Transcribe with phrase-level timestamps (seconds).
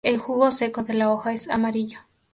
[0.03, 1.99] El jugo seco de la hoja es amarillo.